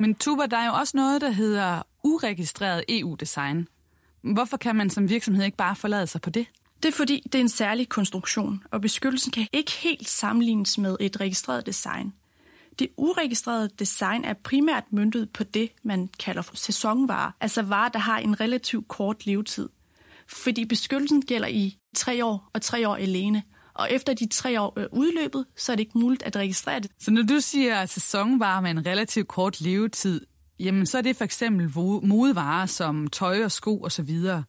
Men 0.00 0.14
Tuba, 0.14 0.46
der 0.46 0.56
er 0.56 0.66
jo 0.66 0.72
også 0.72 0.96
noget, 0.96 1.20
der 1.20 1.30
hedder 1.30 1.82
uregistreret 2.04 2.84
EU-design. 2.88 3.68
Hvorfor 4.22 4.56
kan 4.56 4.76
man 4.76 4.90
som 4.90 5.08
virksomhed 5.08 5.44
ikke 5.44 5.56
bare 5.56 5.76
forlade 5.76 6.06
sig 6.06 6.20
på 6.20 6.30
det? 6.30 6.46
Det 6.82 6.88
er 6.88 6.92
fordi, 6.92 7.22
det 7.24 7.34
er 7.34 7.40
en 7.40 7.48
særlig 7.48 7.88
konstruktion, 7.88 8.62
og 8.70 8.80
beskyttelsen 8.80 9.32
kan 9.32 9.46
ikke 9.52 9.72
helt 9.72 10.08
sammenlignes 10.08 10.78
med 10.78 10.96
et 11.00 11.20
registreret 11.20 11.66
design. 11.66 12.12
Det 12.78 12.88
uregistrerede 12.96 13.70
design 13.78 14.24
er 14.24 14.34
primært 14.34 14.84
møntet 14.90 15.30
på 15.30 15.44
det, 15.44 15.70
man 15.82 16.08
kalder 16.18 16.42
for 16.42 16.56
sæsonvarer, 16.56 17.30
altså 17.40 17.62
varer, 17.62 17.88
der 17.88 17.98
har 17.98 18.18
en 18.18 18.40
relativt 18.40 18.88
kort 18.88 19.26
levetid. 19.26 19.68
Fordi 20.28 20.64
beskyttelsen 20.64 21.22
gælder 21.22 21.48
i 21.48 21.78
tre 21.96 22.24
år 22.24 22.50
og 22.54 22.62
tre 22.62 22.88
år 22.88 22.96
alene, 22.96 23.42
og 23.74 23.92
efter 23.92 24.14
de 24.14 24.26
tre 24.26 24.60
år 24.60 24.80
er 24.80 24.86
udløbet, 24.92 25.44
så 25.56 25.72
er 25.72 25.76
det 25.76 25.80
ikke 25.80 25.98
muligt 25.98 26.22
at 26.22 26.36
registrere 26.36 26.80
det. 26.80 26.90
Så 27.00 27.10
når 27.10 27.22
du 27.22 27.40
siger 27.40 27.86
sæsonvarer 27.86 28.60
med 28.60 28.70
en 28.70 28.86
relativt 28.86 29.28
kort 29.28 29.60
levetid, 29.60 30.26
jamen 30.60 30.86
så 30.86 30.98
er 30.98 31.02
det 31.02 31.16
for 31.16 31.24
eksempel 31.24 31.70
modevarer 32.02 32.66
som 32.66 33.06
tøj 33.06 33.44
og 33.44 33.52
sko 33.52 33.82
osv. 33.82 34.10
Og 34.30 34.42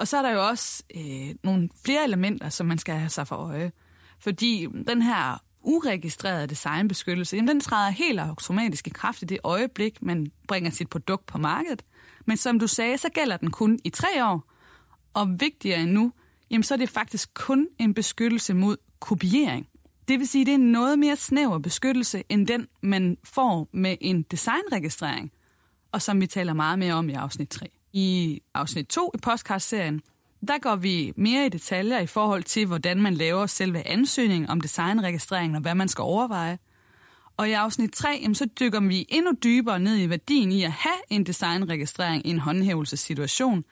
så 0.00 0.16
er 0.18 0.22
der 0.22 0.30
jo 0.30 0.46
også 0.46 0.82
øh, 0.96 1.34
nogle 1.42 1.68
flere 1.84 2.04
elementer, 2.04 2.48
som 2.48 2.66
man 2.66 2.78
skal 2.78 2.94
have 2.94 3.10
sig 3.10 3.26
for 3.26 3.36
øje. 3.36 3.72
Fordi 4.18 4.68
den 4.86 5.02
her 5.02 5.42
uregistrerede 5.62 6.46
designbeskyttelse, 6.46 7.36
jamen 7.36 7.48
den 7.48 7.60
træder 7.60 7.90
helt 7.90 8.20
automatisk 8.20 8.86
i 8.86 8.90
kraft 8.90 9.22
i 9.22 9.24
det 9.24 9.38
øjeblik, 9.44 10.02
man 10.02 10.32
bringer 10.48 10.70
sit 10.70 10.88
produkt 10.88 11.26
på 11.26 11.38
markedet. 11.38 11.82
Men 12.26 12.36
som 12.36 12.58
du 12.58 12.66
sagde, 12.66 12.98
så 12.98 13.08
gælder 13.08 13.36
den 13.36 13.50
kun 13.50 13.78
i 13.84 13.90
tre 13.90 14.26
år. 14.26 14.44
Og 15.14 15.40
vigtigere 15.40 15.80
endnu, 15.80 16.12
jamen 16.50 16.62
så 16.62 16.74
er 16.74 16.78
det 16.78 16.88
faktisk 16.88 17.34
kun 17.34 17.68
en 17.78 17.94
beskyttelse 17.94 18.54
mod 18.54 18.76
kopiering. 19.00 19.68
Det 20.08 20.18
vil 20.18 20.28
sige, 20.28 20.42
at 20.42 20.46
det 20.46 20.52
er 20.52 20.58
en 20.58 20.72
noget 20.72 20.98
mere 20.98 21.16
snæver 21.16 21.58
beskyttelse, 21.58 22.22
end 22.28 22.46
den, 22.46 22.68
man 22.82 23.16
får 23.24 23.68
med 23.72 23.96
en 24.00 24.22
designregistrering, 24.22 25.32
og 25.92 26.02
som 26.02 26.20
vi 26.20 26.26
taler 26.26 26.52
meget 26.52 26.78
mere 26.78 26.94
om 26.94 27.08
i 27.08 27.12
afsnit 27.12 27.48
3. 27.48 27.68
I 27.92 28.40
afsnit 28.54 28.86
2 28.86 29.10
i 29.14 29.18
podcast-serien, 29.18 30.00
der 30.48 30.58
går 30.58 30.76
vi 30.76 31.12
mere 31.16 31.46
i 31.46 31.48
detaljer 31.48 31.98
i 31.98 32.06
forhold 32.06 32.42
til, 32.42 32.66
hvordan 32.66 33.02
man 33.02 33.14
laver 33.14 33.46
selve 33.46 33.86
ansøgningen 33.86 34.50
om 34.50 34.60
designregistreringen 34.60 35.56
og 35.56 35.62
hvad 35.62 35.74
man 35.74 35.88
skal 35.88 36.02
overveje. 36.02 36.58
Og 37.36 37.48
i 37.48 37.52
afsnit 37.52 37.92
3, 37.92 38.34
så 38.34 38.48
dykker 38.60 38.80
vi 38.80 39.06
endnu 39.08 39.32
dybere 39.44 39.80
ned 39.80 39.98
i 39.98 40.10
værdien 40.10 40.52
i 40.52 40.62
at 40.62 40.72
have 40.72 41.00
en 41.10 41.26
designregistrering 41.26 42.26
i 42.26 42.30
en 42.30 42.38
håndhævelsessituation 42.38 43.64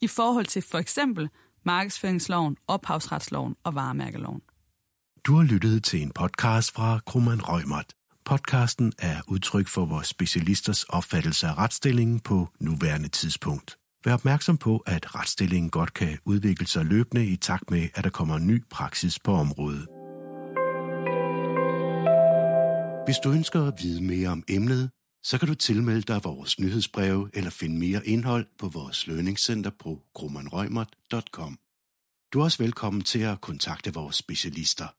i 0.00 0.06
forhold 0.06 0.46
til 0.46 0.62
for 0.62 0.78
eksempel 0.78 1.28
markedsføringsloven, 1.64 2.56
ophavsretsloven 2.66 3.56
og 3.64 3.74
varemærkeloven. 3.74 4.40
Du 5.24 5.36
har 5.36 5.42
lyttet 5.42 5.84
til 5.84 6.02
en 6.02 6.10
podcast 6.10 6.74
fra 6.74 7.00
Krummeren 7.06 7.42
Rømert. 7.48 7.97
Podcasten 8.28 8.92
er 8.98 9.20
udtryk 9.28 9.68
for 9.68 9.84
vores 9.84 10.06
specialisters 10.06 10.84
opfattelse 10.84 11.46
af 11.46 11.58
retsstillingen 11.58 12.20
på 12.20 12.48
nuværende 12.60 13.08
tidspunkt. 13.08 13.78
Vær 14.04 14.14
opmærksom 14.14 14.56
på, 14.56 14.76
at 14.86 15.14
retsstillingen 15.14 15.70
godt 15.70 15.94
kan 15.94 16.18
udvikle 16.24 16.66
sig 16.66 16.84
løbende 16.84 17.26
i 17.26 17.36
takt 17.36 17.70
med, 17.70 17.88
at 17.94 18.04
der 18.04 18.10
kommer 18.10 18.38
ny 18.38 18.64
praksis 18.70 19.18
på 19.18 19.32
området. 19.32 19.86
Hvis 23.06 23.16
du 23.24 23.30
ønsker 23.32 23.66
at 23.66 23.74
vide 23.82 24.02
mere 24.04 24.28
om 24.28 24.44
emnet, 24.48 24.90
så 25.22 25.38
kan 25.38 25.48
du 25.48 25.54
tilmelde 25.54 26.02
dig 26.02 26.20
vores 26.24 26.60
nyhedsbreve 26.60 27.30
eller 27.34 27.50
finde 27.50 27.78
mere 27.78 28.06
indhold 28.06 28.46
på 28.58 28.68
vores 28.68 29.06
lønningscenter 29.06 29.70
på 29.78 30.02
grummanrøgmert.com. 30.14 31.58
Du 32.32 32.40
er 32.40 32.44
også 32.44 32.62
velkommen 32.62 33.02
til 33.02 33.20
at 33.20 33.40
kontakte 33.40 33.94
vores 33.94 34.16
specialister. 34.16 34.97